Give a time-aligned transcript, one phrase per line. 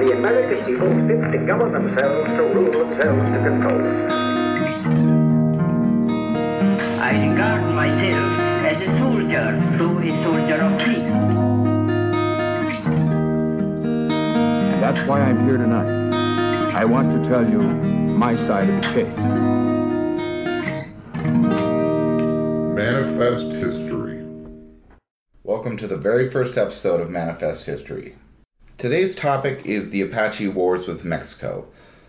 [0.00, 4.14] the American people fit to govern themselves, to rule themselves, to control themselves.
[6.98, 8.32] I regard myself
[8.64, 11.10] as a soldier, though a soldier of peace.
[14.72, 16.14] And that's why I'm here tonight.
[16.74, 19.18] I want to tell you my side of the case.
[22.74, 24.24] Manifest History.
[25.42, 28.16] Welcome to the very first episode of Manifest History.
[28.80, 31.66] Today's topic is the Apache Wars with Mexico.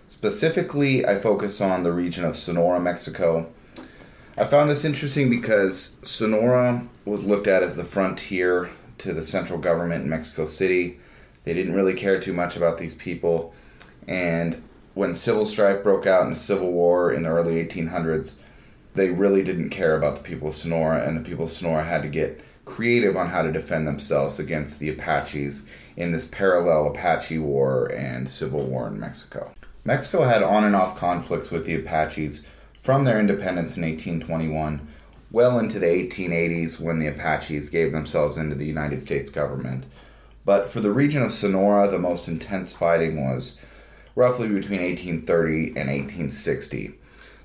[0.07, 3.51] Specifically, I focus on the region of Sonora, Mexico.
[4.37, 9.59] I found this interesting because Sonora was looked at as the frontier to the central
[9.59, 10.97] government in Mexico City.
[11.43, 13.53] They didn't really care too much about these people.
[14.07, 18.37] And when civil strife broke out in the Civil War in the early 1800s,
[18.95, 22.03] they really didn't care about the people of Sonora, and the people of Sonora had
[22.03, 27.39] to get creative on how to defend themselves against the Apaches in this parallel Apache
[27.39, 29.53] War and Civil War in Mexico.
[29.83, 32.47] Mexico had on and off conflicts with the Apaches
[32.79, 34.87] from their independence in 1821
[35.31, 39.85] well into the 1880s when the Apaches gave themselves into the United States government.
[40.43, 43.59] But for the region of Sonora, the most intense fighting was
[44.15, 46.95] roughly between 1830 and 1860.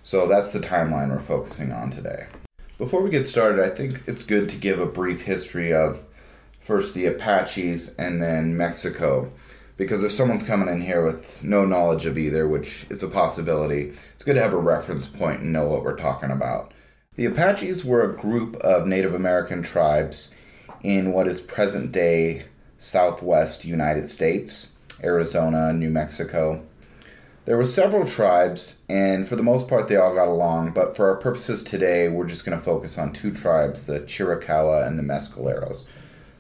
[0.03, 2.27] So that's the timeline we're focusing on today.
[2.79, 6.05] Before we get started, I think it's good to give a brief history of
[6.61, 9.33] first the Apaches and then Mexico.
[9.79, 13.95] Because if someone's coming in here with no knowledge of either, which is a possibility,
[14.13, 16.73] it's good to have a reference point and know what we're talking about.
[17.15, 20.35] The Apaches were a group of Native American tribes
[20.83, 22.45] in what is present day
[22.77, 26.63] southwest United States, Arizona, New Mexico.
[27.47, 30.73] There were several tribes, and for the most part, they all got along.
[30.73, 34.85] But for our purposes today, we're just going to focus on two tribes the Chiricahua
[34.85, 35.85] and the Mescaleros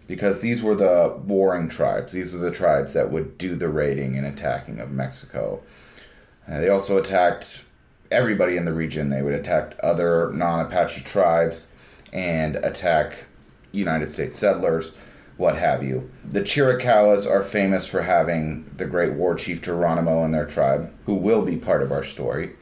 [0.09, 2.13] because these were the warring tribes.
[2.13, 5.63] These were the tribes that would do the raiding and attacking of Mexico.
[6.49, 7.63] Uh, they also attacked
[8.11, 9.09] everybody in the region.
[9.09, 11.71] They would attack other non Apache tribes
[12.13, 13.27] and attack
[13.71, 14.93] United States settlers,
[15.37, 16.11] what have you.
[16.25, 21.15] The Chiricahuas are famous for having the great war chief Geronimo in their tribe, who
[21.15, 22.53] will be part of our story.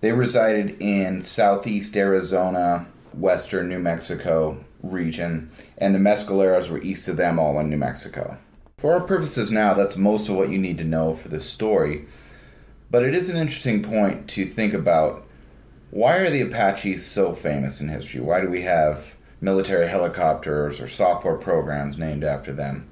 [0.00, 7.16] They resided in southeast Arizona, western New Mexico, region, and the Mescaleros were east of
[7.16, 8.38] them, all in New Mexico.
[8.78, 12.06] For our purposes now, that's most of what you need to know for this story,
[12.90, 15.24] but it is an interesting point to think about
[15.90, 18.20] why are the Apaches so famous in history?
[18.20, 22.88] Why do we have military helicopters or software programs named after them?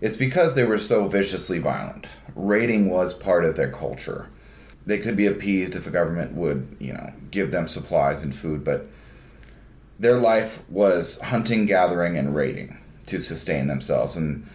[0.00, 2.06] It's because they were so viciously violent.
[2.34, 4.28] Raiding was part of their culture.
[4.84, 8.64] They could be appeased if the government would, you know, give them supplies and food,
[8.64, 8.86] but
[10.00, 14.16] their life was hunting, gathering, and raiding to sustain themselves.
[14.16, 14.48] And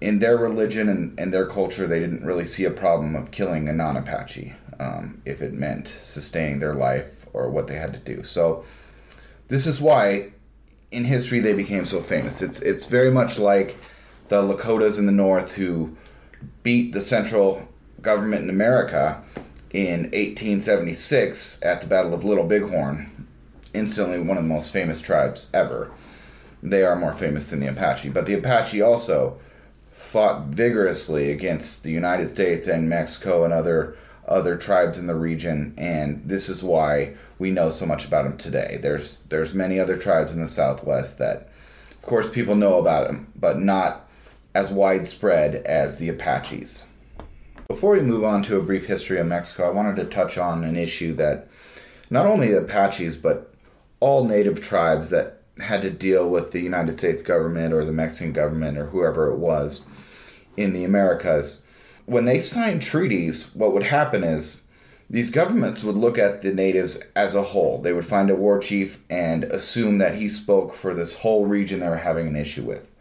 [0.00, 3.68] in their religion and, and their culture, they didn't really see a problem of killing
[3.68, 8.00] a non Apache um, if it meant sustaining their life or what they had to
[8.00, 8.22] do.
[8.22, 8.64] So,
[9.48, 10.32] this is why
[10.90, 12.40] in history they became so famous.
[12.40, 13.78] It's, it's very much like
[14.28, 15.96] the Lakotas in the north who
[16.62, 17.68] beat the central
[18.00, 19.22] government in America
[19.70, 23.10] in 1876 at the Battle of Little Bighorn
[23.74, 25.90] instantly one of the most famous tribes ever.
[26.62, 29.38] They are more famous than the Apache, but the Apache also
[29.90, 33.96] fought vigorously against the United States and Mexico and other
[34.26, 38.38] other tribes in the region, and this is why we know so much about them
[38.38, 38.78] today.
[38.80, 41.48] There's there's many other tribes in the Southwest that,
[41.90, 44.08] of course, people know about them, but not
[44.54, 46.86] as widespread as the Apaches.
[47.68, 50.64] Before we move on to a brief history of Mexico, I wanted to touch on
[50.64, 51.48] an issue that
[52.10, 53.54] not only the Apaches but
[54.00, 58.32] all native tribes that had to deal with the United States government or the Mexican
[58.32, 59.88] government or whoever it was
[60.56, 61.63] in the Americas.
[62.06, 64.64] When they signed treaties, what would happen is
[65.08, 67.80] these governments would look at the natives as a whole.
[67.80, 71.80] They would find a war chief and assume that he spoke for this whole region
[71.80, 72.94] they were having an issue with.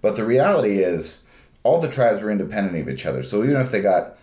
[0.00, 1.24] But the reality is,
[1.62, 3.22] all the tribes were independent of each other.
[3.22, 4.16] So even if they got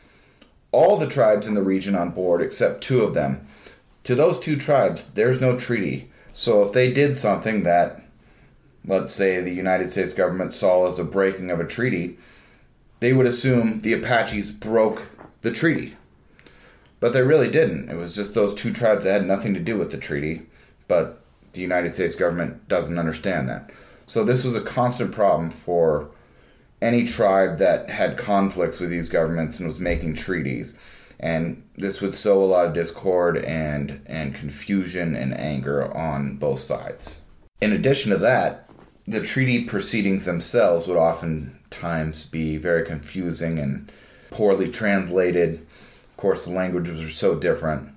[0.71, 3.45] all the tribes in the region on board except two of them,
[4.06, 6.09] to those two tribes, there's no treaty.
[6.31, 8.01] So if they did something that,
[8.86, 12.18] let's say, the United States government saw as a breaking of a treaty,
[13.03, 15.09] they would assume the Apaches broke
[15.41, 15.97] the treaty.
[17.01, 17.89] But they really didn't.
[17.89, 20.44] It was just those two tribes that had nothing to do with the treaty.
[20.88, 21.21] But
[21.51, 23.71] the United States government doesn't understand that.
[24.05, 26.11] So this was a constant problem for
[26.81, 30.77] any tribe that had conflicts with these governments and was making treaties
[31.19, 36.59] and this would sow a lot of discord and and confusion and anger on both
[36.59, 37.21] sides.
[37.61, 38.62] In addition to that,
[39.07, 43.91] the treaty proceedings themselves would oftentimes be very confusing and
[44.31, 45.65] poorly translated.
[46.09, 47.89] Of course, the languages are so different.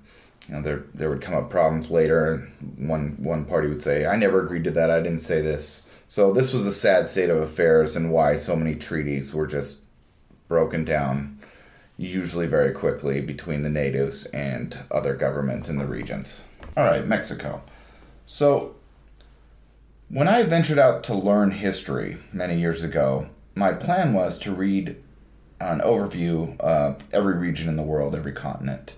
[0.47, 2.49] You know, there there would come up problems later.
[2.77, 4.91] One one party would say, "I never agreed to that.
[4.91, 8.55] I didn't say this." So this was a sad state of affairs, and why so
[8.55, 9.83] many treaties were just
[10.47, 11.37] broken down,
[11.97, 16.43] usually very quickly between the natives and other governments in the regions.
[16.77, 17.61] All right, Mexico.
[18.25, 18.76] So
[20.09, 24.95] when I ventured out to learn history many years ago, my plan was to read
[25.59, 28.93] an overview of every region in the world, every continent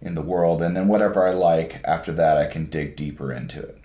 [0.00, 3.62] in the world, and then whatever I like after that, I can dig deeper into
[3.62, 3.78] it.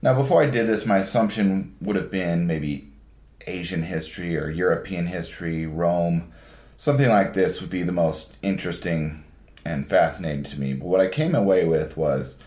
[0.00, 2.90] Now, before I did this, my assumption would have been maybe
[3.46, 6.32] Asian history or European history, Rome,
[6.76, 9.22] something like this would be the most interesting
[9.64, 10.72] and fascinating to me.
[10.72, 12.38] But what I came away with was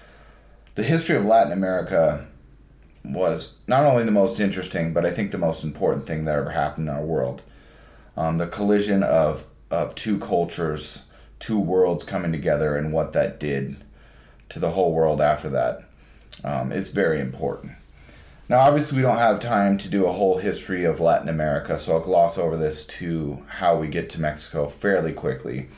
[0.75, 2.25] the history of Latin America
[3.03, 6.51] was not only the most interesting, but I think the most important thing that ever
[6.51, 7.41] happened in our world.
[8.15, 11.05] Um, the collision of, of two cultures,
[11.39, 13.83] two worlds coming together, and what that did
[14.49, 15.83] to the whole world after that
[16.43, 17.73] um, is very important.
[18.49, 21.93] Now, obviously, we don't have time to do a whole history of Latin America, so
[21.93, 25.69] I'll gloss over this to how we get to Mexico fairly quickly.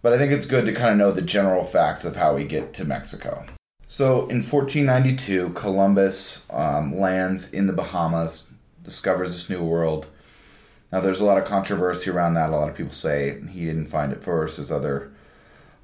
[0.00, 2.44] But I think it's good to kind of know the general facts of how we
[2.44, 3.44] get to Mexico.
[3.92, 8.50] So in 1492, Columbus um, lands in the Bahamas,
[8.82, 10.06] discovers this new world.
[10.90, 12.48] Now there's a lot of controversy around that.
[12.48, 14.56] A lot of people say he didn't find it first.
[14.56, 15.12] There's other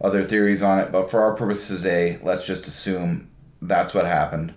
[0.01, 3.29] other theories on it, but for our purposes today, let's just assume
[3.61, 4.55] that's what happened.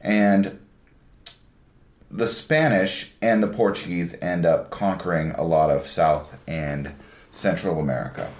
[0.00, 0.60] And
[2.12, 6.92] the Spanish and the Portuguese end up conquering a lot of South and
[7.32, 8.32] Central America.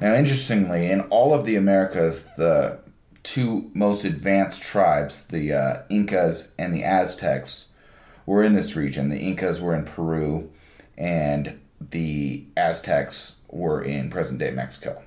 [0.00, 2.80] Now, interestingly, in all of the Americas, the
[3.22, 7.68] two most advanced tribes, the uh, Incas and the Aztecs,
[8.26, 9.08] were in this region.
[9.08, 10.50] The Incas were in Peru,
[10.96, 15.02] and the Aztecs were in present day Mexico.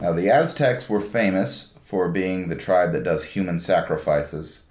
[0.00, 4.66] Now, the Aztecs were famous for being the tribe that does human sacrifices.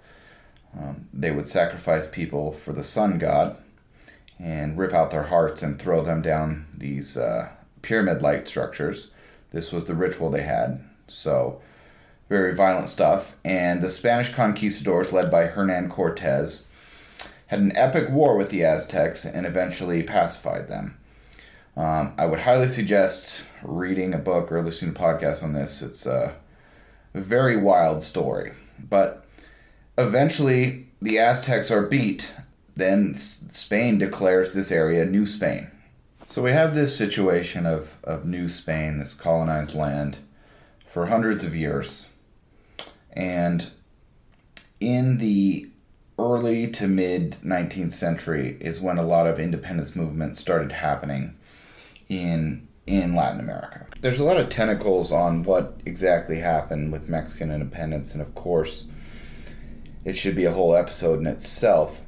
[0.78, 3.56] Um, they would sacrifice people for the sun god
[4.38, 7.48] and rip out their hearts and throw them down these uh,
[7.82, 9.10] pyramid like structures.
[9.50, 10.84] This was the ritual they had.
[11.08, 11.60] So,
[12.28, 13.36] very violent stuff.
[13.44, 16.66] And the Spanish conquistadors, led by Hernan Cortez,
[17.48, 20.96] had an epic war with the Aztecs and eventually pacified them.
[21.76, 25.80] Um, I would highly suggest reading a book or listening to podcasts on this.
[25.80, 26.34] It's a
[27.14, 28.52] very wild story.
[28.78, 29.24] But
[29.96, 32.32] eventually, the Aztecs are beat.
[32.76, 35.70] Then Spain declares this area New Spain.
[36.28, 40.18] So we have this situation of, of New Spain, this colonized land,
[40.84, 42.08] for hundreds of years.
[43.18, 43.68] And
[44.80, 45.68] in the
[46.18, 51.36] early to mid 19th century is when a lot of independence movements started happening
[52.08, 53.86] in in Latin America.
[54.00, 58.86] There's a lot of tentacles on what exactly happened with Mexican independence and of course
[60.04, 62.06] it should be a whole episode in itself.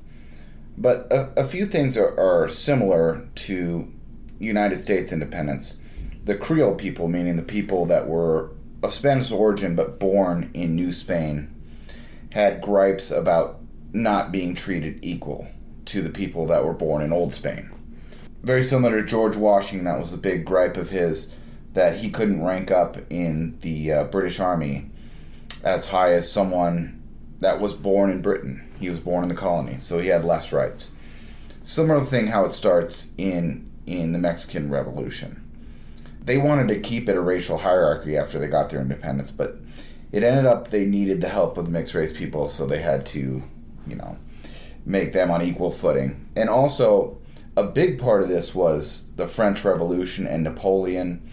[0.79, 3.93] But a, a few things are, are similar to
[4.39, 5.79] United States independence.
[6.25, 10.93] The Creole people, meaning the people that were of Spanish origin but born in New
[10.93, 11.55] Spain,
[12.33, 13.61] had gripes about
[13.93, 15.49] not being treated equal
[15.87, 17.71] to the people that were born in Old Spain.
[18.43, 21.35] Very similar to George Washington, that was a big gripe of his
[21.75, 24.91] that he couldn't rank up in the uh, British Army
[25.63, 27.03] as high as someone
[27.39, 28.67] that was born in Britain.
[28.79, 30.95] He was born in the colony, so he had less rights.
[31.63, 35.50] Similar thing how it starts in in the Mexican Revolution
[36.23, 39.57] they wanted to keep it a racial hierarchy after they got their independence, but
[40.13, 43.43] it ended up they needed the help of mixed race people, so they had to,
[43.87, 44.19] you know,
[44.85, 46.27] make them on equal footing.
[46.37, 47.19] And also,
[47.57, 51.29] a big part of this was the French Revolution and Napoleon,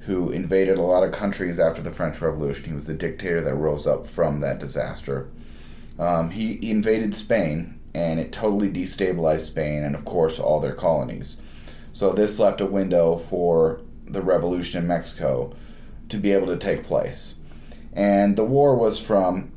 [0.00, 2.66] who invaded a lot of countries after the French Revolution.
[2.66, 5.28] He was the dictator that rose up from that disaster.
[5.98, 10.72] Um, he, he invaded Spain, and it totally destabilized Spain and, of course, all their
[10.72, 11.40] colonies.
[11.92, 15.54] So this left a window for the revolution in Mexico
[16.08, 17.34] to be able to take place.
[17.92, 19.52] And the war was from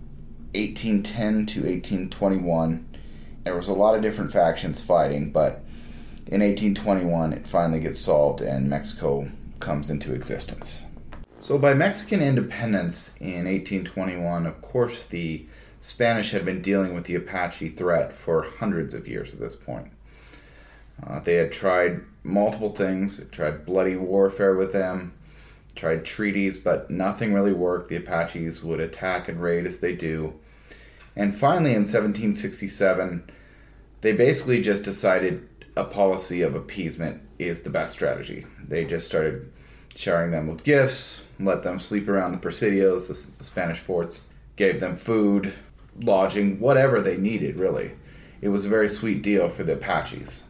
[0.54, 2.88] 1810 to 1821.
[3.44, 5.64] There was a lot of different factions fighting, but
[6.28, 10.86] in 1821 it finally gets solved and Mexico comes into existence.
[11.40, 15.46] So by Mexican independence in 1821, of course the
[15.80, 19.88] Spanish had been dealing with the Apache threat for hundreds of years at this point.
[21.06, 25.14] Uh, they had tried multiple things, tried bloody warfare with them,
[25.76, 27.90] tried treaties, but nothing really worked.
[27.90, 30.34] The Apaches would attack and raid as they do.
[31.16, 33.32] And finally, in 1767,
[34.02, 38.46] they basically just decided a policy of appeasement is the best strategy.
[38.68, 39.52] They just started
[39.96, 44.96] showering them with gifts, let them sleep around the presidios, the Spanish forts, gave them
[44.96, 45.54] food,
[46.00, 47.92] lodging, whatever they needed, really.
[48.42, 50.44] It was a very sweet deal for the Apaches.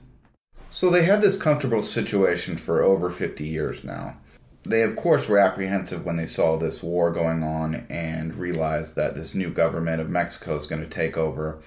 [0.78, 4.18] So they had this comfortable situation for over 50 years now.
[4.62, 9.16] They, of course, were apprehensive when they saw this war going on and realized that
[9.16, 11.58] this new government of Mexico is going to take over.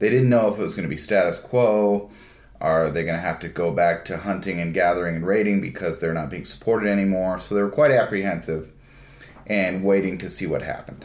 [0.00, 2.10] They didn't know if it was going to be status quo.
[2.60, 6.00] Are they going to have to go back to hunting and gathering and raiding because
[6.00, 7.38] they're not being supported anymore?
[7.38, 8.72] So they were quite apprehensive
[9.46, 11.04] and waiting to see what happened.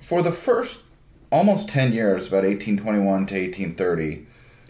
[0.00, 0.84] For the first
[1.30, 4.26] almost 10 years, about 1821 to 1830,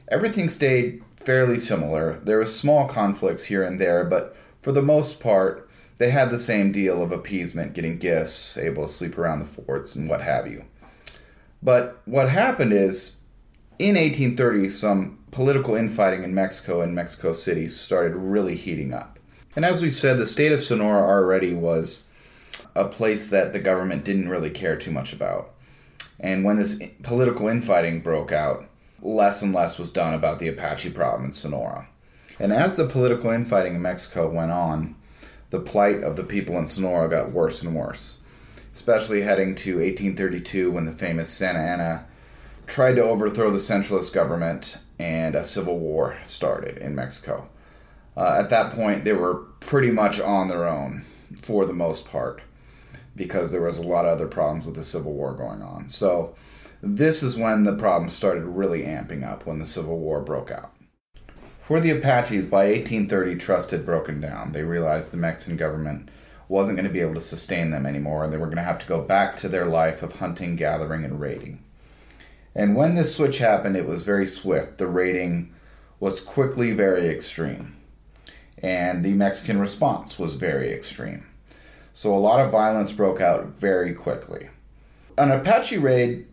[0.09, 2.21] everything stayed fairly similar.
[2.23, 5.69] There were small conflicts here and there, but for the most part,
[5.99, 9.97] they had the same deal of appeasement, getting gifts, able to sleep around the forts,
[9.97, 10.65] and what have you.
[11.61, 13.17] But what happened is,
[13.79, 19.19] in 1830, some political infighting in Mexico and Mexico City started really heating up.
[19.57, 22.07] And as we said, the state of Sonora already was
[22.77, 25.55] a place that the government didn't really care too much about.
[26.21, 28.69] And when this political infighting broke out,
[29.07, 31.89] less and less was done about the Apache problem in Sonora.
[32.39, 34.97] And as the political infighting in Mexico went on,
[35.51, 38.19] the plight of the people in Sonora got worse and worse,
[38.75, 42.07] especially heading to 1832 when the famous Santa Anna
[42.67, 47.49] tried to overthrow the centralist government and a civil war started in Mexico.
[48.17, 51.05] Uh, at that point, they were pretty much on their own
[51.43, 52.41] for the most part
[53.15, 55.89] because there was a lot of other problems with the Civil War going on.
[55.89, 56.35] So,
[56.83, 60.73] this is when the problem started really amping up when the Civil War broke out.
[61.59, 64.53] For the Apaches, by 1830, trust had broken down.
[64.53, 66.09] They realized the Mexican government
[66.49, 68.79] wasn't going to be able to sustain them anymore, and they were going to have
[68.79, 71.65] to go back to their life of hunting, gathering, and raiding.
[72.55, 74.79] And when this switch happened, it was very swift.
[74.79, 75.53] The raiding
[75.99, 77.77] was quickly very extreme,
[78.63, 81.27] and the Mexican response was very extreme.
[81.93, 84.51] So a lot of violence broke out very quickly.
[85.19, 86.27] An Apache raid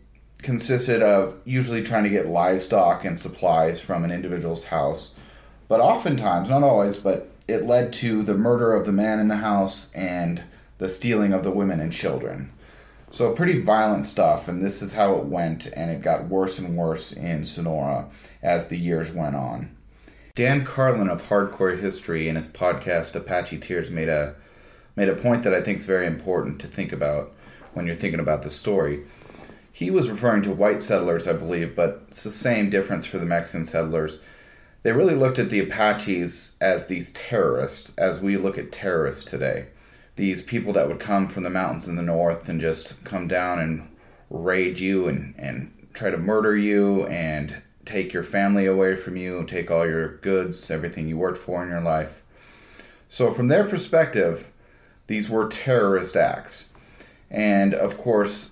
[0.44, 5.14] consisted of usually trying to get livestock and supplies from an individual's house
[5.68, 9.36] but oftentimes, not always, but it led to the murder of the man in the
[9.36, 10.42] house and
[10.78, 12.52] the stealing of the women and children.
[13.10, 16.76] So, pretty violent stuff, and this is how it went, and it got worse and
[16.76, 18.08] worse in Sonora
[18.42, 19.74] as the years went on.
[20.34, 24.34] Dan Carlin of Hardcore History in his podcast Apache Tears made a
[24.96, 27.32] made a point that I think is very important to think about
[27.72, 29.04] when you're thinking about the story.
[29.74, 33.26] He was referring to white settlers, I believe, but it's the same difference for the
[33.26, 34.20] Mexican settlers
[34.84, 39.68] they really looked at the Apaches as these terrorists, as we look at terrorists today.
[40.16, 43.58] These people that would come from the mountains in the north and just come down
[43.60, 43.88] and
[44.28, 49.44] raid you and, and try to murder you and take your family away from you,
[49.44, 52.22] take all your goods, everything you worked for in your life.
[53.08, 54.52] So, from their perspective,
[55.06, 56.72] these were terrorist acts.
[57.30, 58.50] And of course,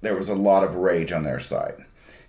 [0.00, 1.84] there was a lot of rage on their side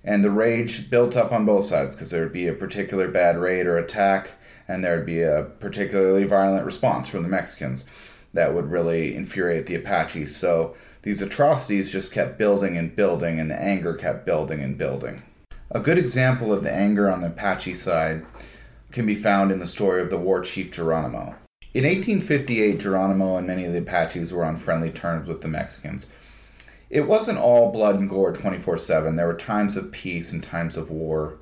[0.07, 3.37] and the rage built up on both sides because there would be a particular bad
[3.37, 4.31] raid or attack,
[4.65, 7.85] and there would be a particularly violent response from the Mexicans
[8.33, 10.33] that would really infuriate the Apaches.
[10.33, 15.23] So these atrocities just kept building and building, and the anger kept building and building.
[15.71, 18.25] A good example of the anger on the Apache side
[18.91, 21.35] can be found in the story of the war chief Geronimo.
[21.73, 26.07] In 1858, Geronimo and many of the Apaches were on friendly terms with the Mexicans
[26.89, 29.15] it wasn't all blood and gore 24 7.
[29.15, 31.37] There were times of peace and times of war.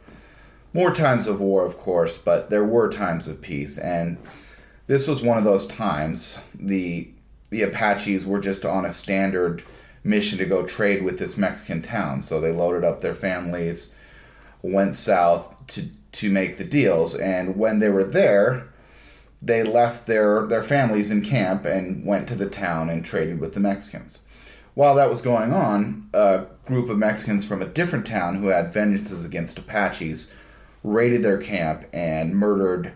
[0.73, 3.77] More times of war, of course, but there were times of peace.
[3.77, 4.17] And
[4.87, 6.37] this was one of those times.
[6.53, 7.09] The,
[7.49, 9.63] the Apaches were just on a standard
[10.03, 12.21] mission to go trade with this Mexican town.
[12.21, 13.95] So they loaded up their families,
[14.61, 17.15] went south to, to make the deals.
[17.15, 18.67] And when they were there,
[19.41, 23.53] they left their, their families in camp and went to the town and traded with
[23.53, 24.21] the Mexicans.
[24.75, 28.73] While that was going on, a group of Mexicans from a different town who had
[28.73, 30.33] vengeances against Apaches
[30.83, 32.91] raided their camp and murdered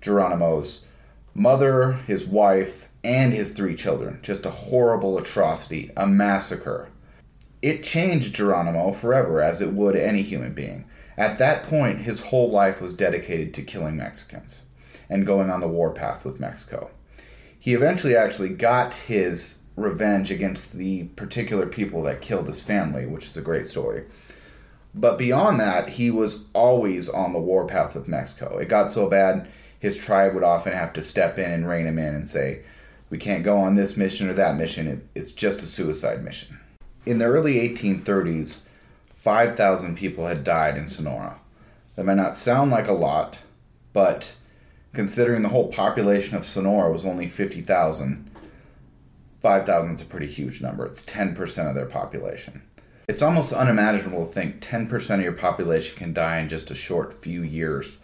[0.00, 0.86] Geronimo's
[1.34, 4.20] mother, his wife, and his three children.
[4.22, 6.88] Just a horrible atrocity, a massacre.
[7.60, 10.84] It changed Geronimo forever, as it would any human being.
[11.16, 14.66] At that point, his whole life was dedicated to killing Mexicans
[15.10, 16.90] and going on the warpath with Mexico.
[17.58, 23.26] He eventually actually got his revenge against the particular people that killed his family, which
[23.26, 24.04] is a great story.
[24.94, 28.58] But beyond that, he was always on the warpath with Mexico.
[28.58, 31.98] It got so bad, his tribe would often have to step in and rein him
[31.98, 32.62] in and say,
[33.10, 34.86] We can't go on this mission or that mission.
[34.86, 36.60] It, it's just a suicide mission.
[37.04, 38.66] In the early 1830s,
[39.14, 41.38] 5,000 people had died in Sonora.
[41.96, 43.38] That might not sound like a lot,
[43.92, 44.34] but
[44.92, 48.30] considering the whole population of Sonora was only 50,000,
[49.44, 50.86] 5,000 is a pretty huge number.
[50.86, 52.62] It's 10% of their population.
[53.06, 57.12] It's almost unimaginable to think 10% of your population can die in just a short
[57.12, 57.98] few years.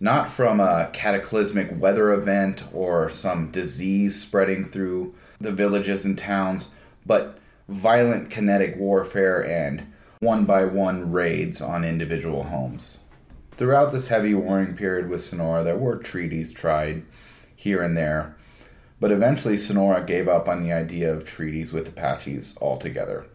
[0.00, 6.70] Not from a cataclysmic weather event or some disease spreading through the villages and towns,
[7.06, 9.86] but violent kinetic warfare and
[10.18, 12.98] one by one raids on individual homes.
[13.52, 17.04] Throughout this heavy warring period with Sonora, there were treaties tried
[17.54, 18.34] here and there,
[19.02, 23.26] but eventually Sonora gave up on the idea of treaties with Apaches altogether.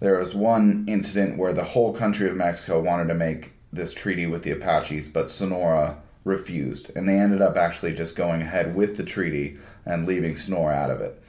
[0.00, 4.26] There was one incident where the whole country of Mexico wanted to make this treaty
[4.26, 8.96] with the Apaches, but Sonora refused, and they ended up actually just going ahead with
[8.96, 11.22] the treaty and leaving Sonora out of it.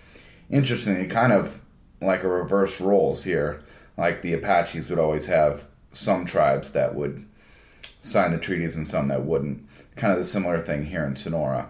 [0.50, 1.62] Interestingly, kind of
[2.01, 3.62] like a reverse roles here.
[3.96, 7.27] Like the Apaches would always have some tribes that would
[8.01, 9.63] sign the treaties and some that wouldn't.
[9.96, 11.70] Kind of the similar thing here in Sonora.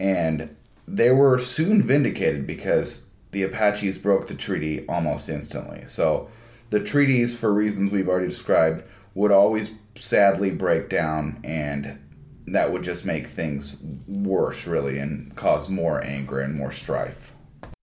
[0.00, 0.56] And
[0.86, 5.84] they were soon vindicated because the Apaches broke the treaty almost instantly.
[5.86, 6.28] So
[6.70, 8.84] the treaties, for reasons we've already described,
[9.14, 11.98] would always sadly break down, and
[12.46, 17.32] that would just make things worse, really, and cause more anger and more strife.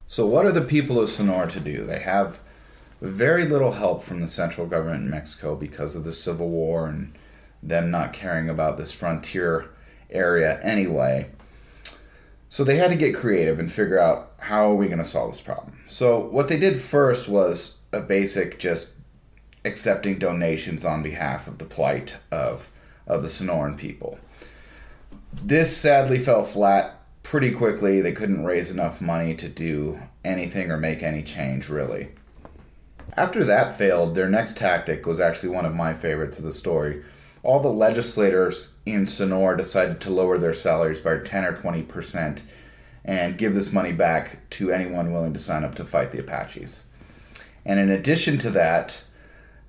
[0.08, 1.86] So, what are the people of Sonora to do?
[1.86, 2.40] They have
[3.02, 7.14] very little help from the central government in Mexico because of the Civil War and
[7.62, 9.70] them not caring about this frontier
[10.10, 11.30] area anyway.
[12.50, 15.32] So they had to get creative and figure out how are we going to solve
[15.32, 15.80] this problem.
[15.88, 18.94] So what they did first was a basic just
[19.66, 22.72] accepting donations on behalf of the plight of
[23.06, 24.20] of the Sonoran people.
[25.34, 28.02] This sadly fell flat pretty quickly.
[28.02, 32.10] They couldn't raise enough money to do anything or make any change really.
[33.16, 37.04] After that failed, their next tactic was actually one of my favorites of the story.
[37.44, 42.42] All the legislators in Sonora decided to lower their salaries by 10 or 20 percent
[43.06, 46.84] and give this money back to anyone willing to sign up to fight the Apaches.
[47.66, 49.02] And in addition to that,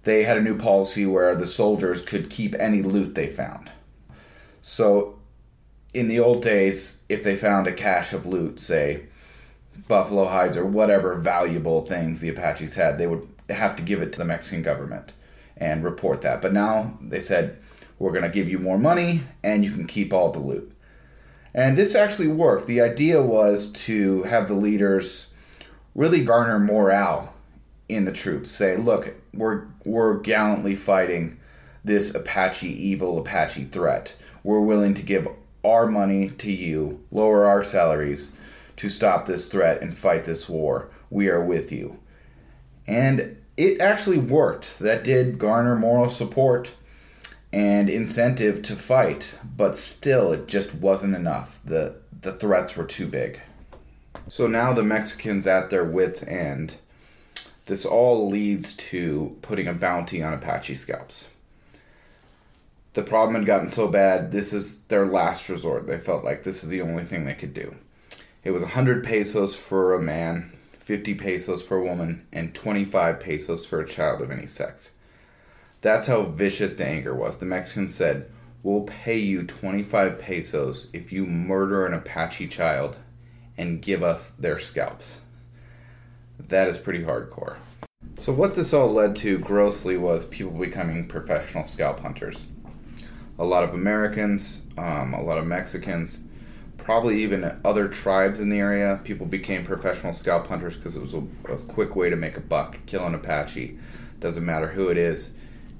[0.02, 3.70] they had a new policy where the soldiers could keep any loot they found.
[4.62, 5.18] So,
[5.94, 9.04] in the old days, if they found a cache of loot, say
[9.86, 14.12] buffalo hides or whatever valuable things the Apaches had, they would have to give it
[14.12, 15.12] to the Mexican government
[15.56, 16.42] and report that.
[16.42, 17.58] But now they said,
[17.98, 20.72] we're going to give you more money and you can keep all the loot.
[21.54, 22.66] And this actually worked.
[22.66, 25.32] The idea was to have the leaders
[25.94, 27.34] really garner morale
[27.88, 28.50] in the troops.
[28.50, 31.40] Say, look, we're we're gallantly fighting
[31.84, 34.14] this Apache evil Apache threat.
[34.44, 35.26] We're willing to give
[35.64, 38.36] our money to you, lower our salaries
[38.76, 40.90] to stop this threat and fight this war.
[41.10, 41.98] We are with you.
[42.86, 44.78] And it actually worked.
[44.78, 46.72] That did garner moral support
[47.52, 51.60] and incentive to fight, but still it just wasn't enough.
[51.64, 53.40] The the threats were too big.
[54.28, 56.74] So now the Mexicans at their wits end.
[57.66, 61.28] This all leads to putting a bounty on Apache scalps.
[62.94, 65.86] The problem had gotten so bad, this is their last resort.
[65.86, 67.74] They felt like this is the only thing they could do.
[68.42, 73.66] It was 100 pesos for a man, 50 pesos for a woman, and 25 pesos
[73.66, 74.94] for a child of any sex.
[75.80, 77.38] That's how vicious the anger was.
[77.38, 78.30] The Mexicans said,
[78.64, 82.96] We'll pay you 25 pesos if you murder an Apache child
[83.56, 85.20] and give us their scalps.
[86.38, 87.56] That is pretty hardcore.
[88.18, 92.44] So, what this all led to grossly was people becoming professional scalp hunters.
[93.38, 96.24] A lot of Americans, um, a lot of Mexicans,
[96.76, 101.14] probably even other tribes in the area, people became professional scalp hunters because it was
[101.14, 102.78] a, a quick way to make a buck.
[102.86, 103.78] Kill an Apache.
[104.18, 105.34] Doesn't matter who it is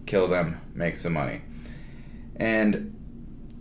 [0.09, 1.43] kill them, make some money.
[2.37, 2.97] And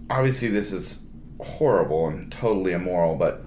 [0.10, 0.99] obviously, this is
[1.39, 3.43] horrible and totally immoral, but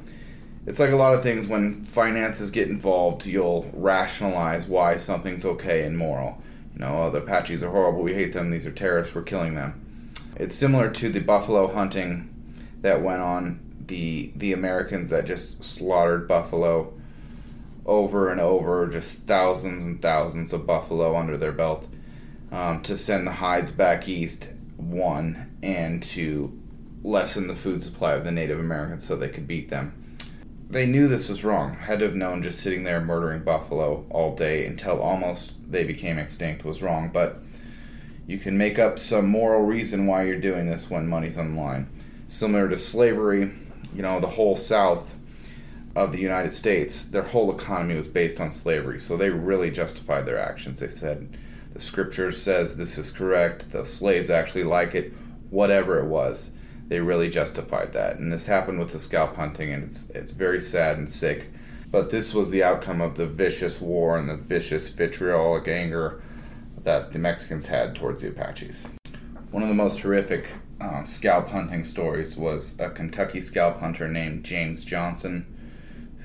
[0.66, 5.84] it's like a lot of things when finances get involved, you'll rationalize why something's okay
[5.84, 6.42] and moral.
[6.74, 9.54] You know, oh, the Apaches are horrible, we hate them, these are terrorists, we're killing
[9.54, 10.12] them.
[10.36, 12.28] It's similar to the buffalo hunting
[12.82, 16.92] that went on, the the Americans that just slaughtered buffalo
[17.84, 21.88] over and over, just thousands and thousands of buffalo under their belt
[22.52, 26.58] um, to send the hides back east, one, and to
[27.02, 29.94] lessen the food supply of the Native Americans so they could beat them.
[30.68, 34.36] They knew this was wrong, had to have known just sitting there murdering buffalo all
[34.36, 37.42] day until almost they became extinct was wrong, but
[38.26, 41.60] you can make up some moral reason why you're doing this when money's on the
[41.60, 41.88] line.
[42.28, 43.50] Similar to slavery,
[43.92, 45.16] you know, the whole South
[45.96, 50.26] of the United States, their whole economy was based on slavery, so they really justified
[50.26, 50.78] their actions.
[50.78, 51.36] They said,
[51.72, 55.12] the scripture says this is correct, the slaves actually like it,
[55.50, 56.50] whatever it was.
[56.88, 58.16] They really justified that.
[58.16, 61.50] And this happened with the scalp hunting, and it's, it's very sad and sick.
[61.90, 66.22] But this was the outcome of the vicious war and the vicious vitriolic anger
[66.82, 68.86] that the Mexicans had towards the Apaches.
[69.50, 70.48] One of the most horrific
[70.80, 75.46] um, scalp hunting stories was a Kentucky scalp hunter named James Johnson,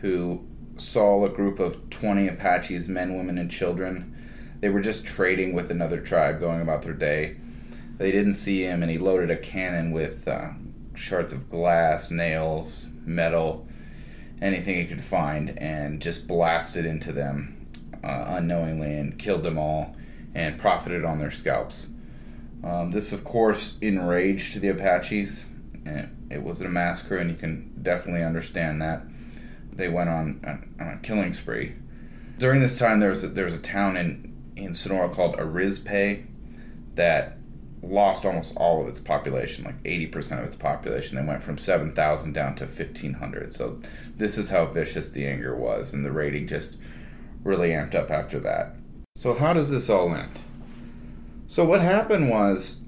[0.02, 0.46] who
[0.78, 4.15] saw a group of 20 Apaches, men, women, and children.
[4.66, 7.36] They were just trading with another tribe, going about their day.
[8.00, 10.54] They didn't see him, and he loaded a cannon with uh,
[10.96, 13.68] shards of glass, nails, metal,
[14.42, 17.68] anything he could find, and just blasted into them
[18.04, 19.96] uh, unknowingly and killed them all
[20.34, 21.90] and profited on their scalps.
[22.64, 25.46] Um, this, of course, enraged the Apaches.
[25.86, 29.04] And it was a massacre, and you can definitely understand that.
[29.72, 31.76] They went on a, on a killing spree.
[32.40, 36.26] During this time, there was a, there was a town in in Sonora called Arizpe
[36.96, 37.38] that
[37.82, 41.18] lost almost all of its population, like 80% of its population.
[41.18, 43.54] They went from 7,000 down to 1,500.
[43.54, 43.80] So
[44.16, 46.78] this is how vicious the anger was, and the rating just
[47.44, 48.76] really amped up after that.
[49.16, 50.32] So, how does this all end?
[51.48, 52.82] So, what happened was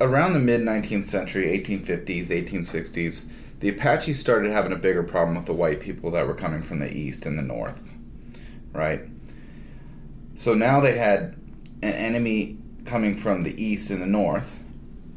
[0.00, 3.28] around the mid 19th century, 1850s, 1860s,
[3.60, 6.80] the Apaches started having a bigger problem with the white people that were coming from
[6.80, 7.92] the east and the north,
[8.72, 9.02] right?
[10.44, 11.36] So now they had
[11.80, 14.60] an enemy coming from the east and the north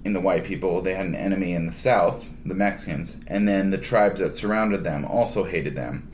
[0.05, 0.79] in the white people.
[0.79, 4.85] They had an enemy in the south, the Mexicans, and then the tribes that surrounded
[4.85, 6.09] them also hated them.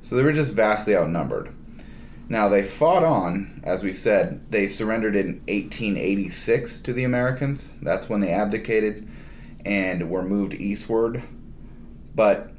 [0.00, 1.54] So they were just vastly outnumbered.
[2.30, 7.74] Now they fought on, as we said, they surrendered in 1886 to the Americans.
[7.82, 9.06] That's when they abdicated
[9.66, 11.22] and were moved eastward.
[12.14, 12.52] But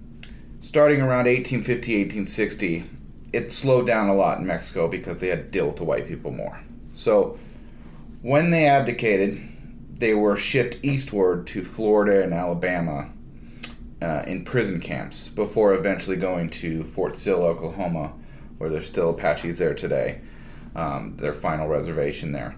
[0.62, 2.84] starting around 1850, 1860,
[3.38, 6.08] it slowed down a lot in Mexico because they had to deal with the white
[6.08, 6.60] people more.
[6.94, 7.38] So
[8.24, 9.40] when they abdicated,
[9.94, 13.12] they were shipped eastward to Florida and Alabama
[14.02, 18.14] uh, in prison camps before eventually going to Fort Sill, Oklahoma
[18.58, 20.22] where there's still Apaches there today,
[20.76, 22.56] um, their final reservation there.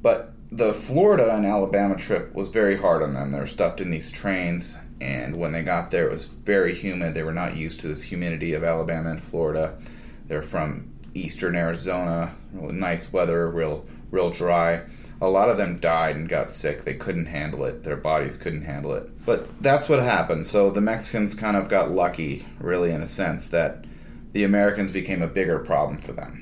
[0.00, 3.32] But the Florida and Alabama trip was very hard on them.
[3.32, 7.14] They were stuffed in these trains, and when they got there, it was very humid.
[7.14, 9.78] They were not used to this humidity of Alabama and Florida.
[10.26, 14.82] They're from eastern Arizona, nice weather, real real dry.
[15.20, 16.84] A lot of them died and got sick.
[16.84, 17.82] They couldn't handle it.
[17.82, 19.24] Their bodies couldn't handle it.
[19.24, 20.46] But that's what happened.
[20.46, 23.84] So the Mexicans kind of got lucky, really, in a sense, that
[24.32, 26.40] the Americans became a bigger problem for them.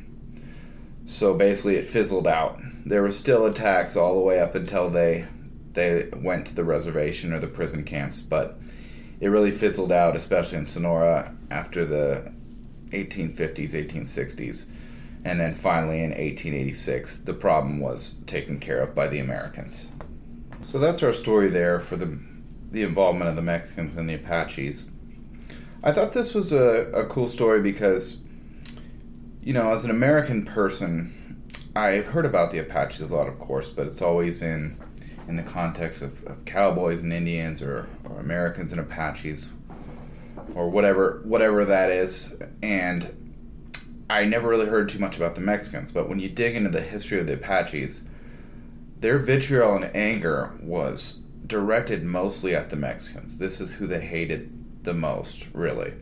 [1.06, 2.58] So basically, it fizzled out.
[2.84, 5.26] There were still attacks all the way up until they
[5.74, 8.58] they went to the reservation or the prison camps, but
[9.20, 12.32] it really fizzled out, especially in Sonora after the
[12.90, 14.68] 1850s, 1860s.
[15.24, 19.92] And then finally in 1886, the problem was taken care of by the Americans.
[20.62, 22.18] So that's our story there for the,
[22.70, 24.90] the involvement of the Mexicans and the Apaches.
[25.82, 28.18] I thought this was a, a cool story because,
[29.42, 31.42] you know, as an American person,
[31.74, 34.76] I've heard about the Apaches a lot, of course, but it's always in
[35.28, 39.50] in the context of, of cowboys and Indians or, or Americans and Apaches
[40.54, 42.34] or whatever whatever that is.
[42.62, 43.34] And
[44.10, 46.82] I never really heard too much about the Mexicans, but when you dig into the
[46.82, 48.04] history of the Apaches,
[48.98, 53.38] their vitriol and anger was directed mostly at the Mexicans.
[53.38, 55.94] This is who they hated the most, really,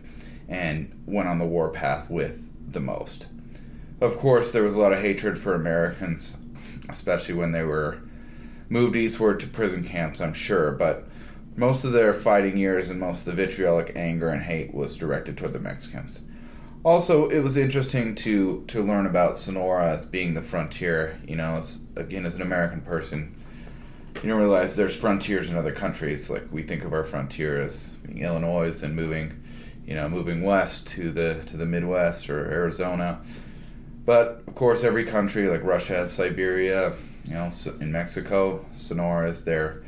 [0.48, 3.26] and went on the war path with the most.
[4.00, 6.38] Of course, there was a lot of hatred for Americans,
[6.88, 8.00] especially when they were
[8.70, 11.06] moved eastward to prison camps, I'm sure, but
[11.56, 15.36] most of their fighting years and most of the vitriolic anger and hate was directed
[15.36, 16.24] toward the Mexicans.
[16.82, 21.20] Also, it was interesting to to learn about Sonora as being the frontier.
[21.26, 23.34] You know, as, again, as an American person,
[24.22, 26.30] you don't realize there's frontiers in other countries.
[26.30, 29.42] Like we think of our frontier as being Illinois and moving,
[29.84, 33.20] you know, moving west to the to the Midwest or Arizona.
[34.10, 36.94] But of course, every country like Russia has Siberia.
[37.26, 39.84] You know, in Mexico, Sonora is their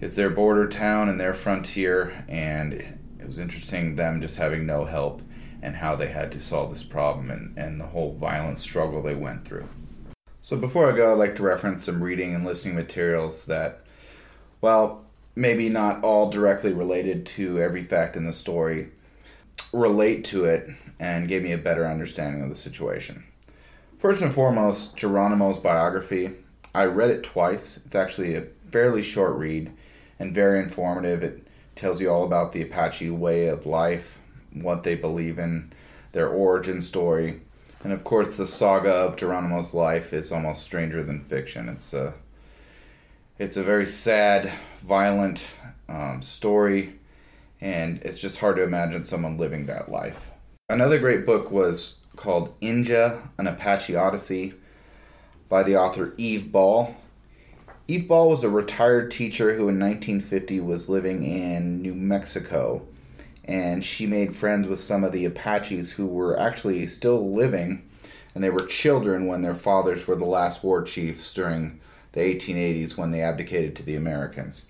[0.00, 4.84] is their border town and their frontier, and it was interesting them just having no
[4.84, 5.22] help
[5.62, 9.14] and how they had to solve this problem and, and the whole violent struggle they
[9.14, 9.68] went through.
[10.42, 13.84] So before I go, I'd like to reference some reading and listening materials that,
[14.60, 15.04] well,
[15.36, 18.88] maybe not all directly related to every fact in the story,
[19.72, 23.22] relate to it and give me a better understanding of the situation.
[23.98, 26.32] First and foremost, Geronimo's biography.
[26.74, 27.78] I read it twice.
[27.78, 29.72] It's actually a fairly short read
[30.18, 31.22] and very informative.
[31.22, 34.18] It tells you all about the Apache way of life,
[34.52, 35.72] what they believe in,
[36.12, 37.40] their origin story,
[37.86, 41.68] And of course, the saga of Geronimo's life is almost stranger than fiction.
[41.68, 42.14] It's a,
[43.38, 45.54] it's a very sad, violent
[45.88, 46.98] um, story,
[47.60, 50.32] and it's just hard to imagine someone living that life.
[50.68, 54.54] Another great book was called Indeh, an Apache Odyssey
[55.48, 56.96] by the author Eve Ball.
[57.86, 62.86] Eve Ball was a retired teacher who in 1950 was living in New Mexico
[63.44, 67.88] and she made friends with some of the Apaches who were actually still living
[68.34, 71.80] and they were children when their fathers were the last war chiefs during
[72.12, 74.66] the 1880s when they abdicated to the Americans.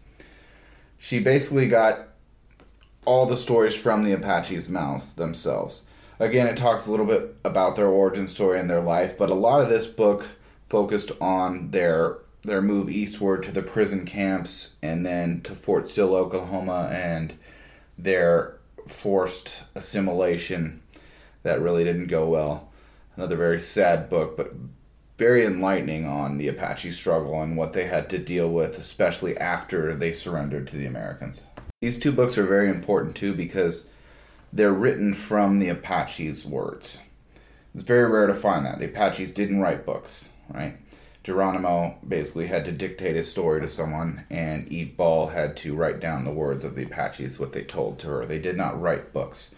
[0.99, 2.09] She basically got
[3.05, 5.86] all the stories from the Apaches' mouths themselves.
[6.18, 9.35] Again, it talks a little bit about their origin story and their life, but a
[9.35, 10.26] lot of this book
[10.68, 16.14] focused on their their move eastward to the prison camps and then to Fort Sill,
[16.14, 17.35] Oklahoma, and
[17.98, 20.81] their forced assimilation
[21.42, 22.68] that really didn't go well.
[23.16, 24.52] Another very sad book, but
[25.18, 29.94] very enlightening on the Apache struggle and what they had to deal with, especially after
[29.94, 31.42] they surrendered to the Americans.
[31.81, 33.90] These two books are very important too because
[34.57, 36.99] they're written from the Apaches' words.
[37.75, 38.79] It's very rare to find that.
[38.79, 40.79] The Apaches didn't write books, right?
[41.23, 46.01] Geronimo basically had to dictate his story to someone, and Eve Ball had to write
[46.01, 48.25] down the words of the Apaches, what they told to her.
[48.25, 49.55] They did not write books.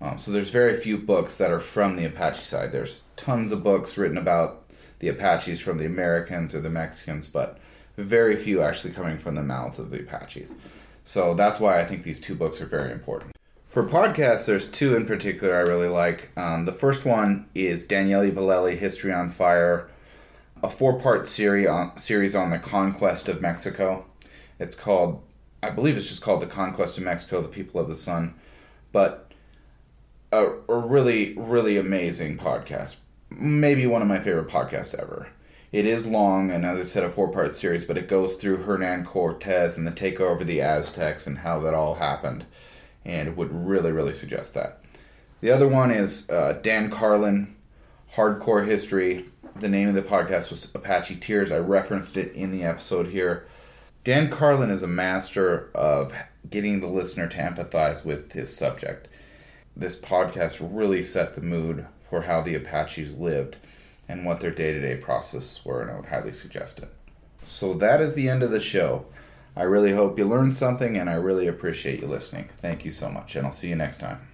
[0.00, 2.72] Um, so there's very few books that are from the Apache side.
[2.72, 4.64] There's tons of books written about
[5.00, 7.58] the Apaches from the Americans or the Mexicans, but
[7.96, 10.54] very few actually coming from the mouth of the Apaches.
[11.04, 13.32] So that's why I think these two books are very important.
[13.68, 16.30] For podcasts, there's two in particular I really like.
[16.36, 19.88] Um, the first one is Daniele Bolelli, History on Fire
[20.62, 24.04] a four part series on, series on the conquest of Mexico.
[24.58, 25.22] It's called,
[25.62, 28.34] I believe it's just called The Conquest of Mexico, The People of the Sun.
[28.90, 29.30] But
[30.32, 32.96] a, a really, really amazing podcast.
[33.30, 35.28] Maybe one of my favorite podcasts ever.
[35.70, 38.62] It is long, and as I said, a four part series, but it goes through
[38.62, 42.46] Hernan Cortez and the takeover of the Aztecs and how that all happened.
[43.08, 44.84] And would really, really suggest that.
[45.40, 47.56] The other one is uh, Dan Carlin,
[48.14, 49.24] Hardcore History
[49.60, 51.50] the name of the podcast was Apache Tears.
[51.50, 53.46] I referenced it in the episode here.
[54.04, 56.14] Dan Carlin is a master of
[56.48, 59.08] getting the listener to empathize with his subject.
[59.76, 63.56] This podcast really set the mood for how the Apaches lived
[64.08, 66.88] and what their day to day processes were, and I would highly suggest it.
[67.44, 69.06] So that is the end of the show.
[69.56, 72.48] I really hope you learned something, and I really appreciate you listening.
[72.60, 74.27] Thank you so much, and I'll see you next time.